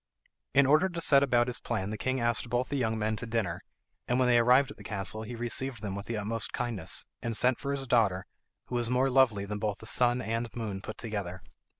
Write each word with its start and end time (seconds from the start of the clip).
In 0.55 0.65
order 0.65 0.89
to 0.89 0.99
set 0.99 1.21
about 1.21 1.45
his 1.45 1.59
plan 1.59 1.91
the 1.91 1.95
king 1.99 2.19
asked 2.19 2.49
both 2.49 2.69
the 2.69 2.75
young 2.75 2.97
men 2.97 3.15
to 3.17 3.27
dinner, 3.27 3.61
and 4.07 4.17
when 4.17 4.27
they 4.27 4.39
arrived 4.39 4.71
at 4.71 4.77
the 4.77 4.83
castle 4.83 5.21
he 5.21 5.35
received 5.35 5.83
them 5.83 5.93
with 5.93 6.07
the 6.07 6.17
utmost 6.17 6.53
kindness, 6.53 7.05
and 7.21 7.37
sent 7.37 7.59
for 7.59 7.71
his 7.71 7.85
daughter, 7.85 8.25
who 8.65 8.73
was 8.73 8.89
more 8.89 9.11
lovely 9.11 9.45
than 9.45 9.59
both 9.59 9.77
the 9.77 9.85
sun 9.85 10.19
and 10.19 10.49
moon 10.55 10.81
put 10.81 10.97
together. 10.97 11.43